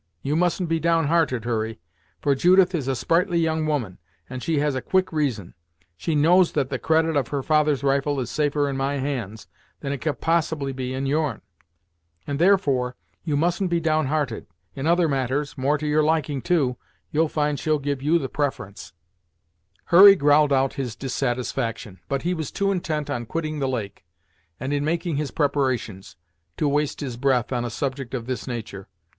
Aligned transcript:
You 0.23 0.35
mustn't 0.35 0.67
be 0.67 0.79
down 0.79 1.05
hearted, 1.05 1.45
Hurry, 1.45 1.79
for 2.21 2.33
Judith 2.33 2.73
is 2.73 2.87
a 2.87 2.95
sprightly 2.95 3.37
young 3.37 3.67
woman, 3.67 3.99
and 4.27 4.41
she 4.41 4.57
has 4.57 4.73
a 4.73 4.81
quick 4.81 5.11
reason; 5.13 5.53
she 5.95 6.15
knows 6.15 6.53
that 6.53 6.71
the 6.71 6.79
credit 6.79 7.15
of 7.15 7.27
her 7.27 7.43
father's 7.43 7.83
rifle 7.83 8.19
is 8.19 8.31
safer 8.31 8.67
in 8.67 8.75
my 8.75 8.97
hands, 8.97 9.47
than 9.81 9.93
it 9.93 10.01
can 10.01 10.15
possibly 10.15 10.73
be 10.73 10.91
in 10.95 11.05
yourn; 11.05 11.41
and, 12.25 12.39
therefore, 12.39 12.95
you 13.23 13.37
mustn't 13.37 13.69
be 13.69 13.79
down 13.79 14.07
hearted. 14.07 14.47
In 14.73 14.87
other 14.87 15.07
matters, 15.07 15.55
more 15.55 15.77
to 15.77 15.85
your 15.85 16.01
liking, 16.01 16.41
too, 16.41 16.77
you'll 17.11 17.29
find 17.29 17.59
she'll 17.59 17.77
give 17.77 18.01
you 18.01 18.17
the 18.17 18.27
preference." 18.27 18.93
Hurry 19.85 20.15
growled 20.15 20.51
out 20.51 20.73
his 20.73 20.95
dissatisfaction, 20.95 21.99
but 22.09 22.23
he 22.23 22.33
was 22.33 22.49
too 22.49 22.71
intent 22.71 23.11
on 23.11 23.27
quitting 23.27 23.59
the 23.59 23.69
lake, 23.69 24.03
and 24.59 24.73
in 24.73 24.83
making 24.83 25.17
his 25.17 25.29
preparations, 25.29 26.15
to 26.57 26.67
waste 26.67 27.01
his 27.01 27.17
breath 27.17 27.53
on 27.53 27.63
a 27.63 27.69
subject 27.69 28.15
of 28.15 28.25
this 28.25 28.47
nature. 28.47 28.87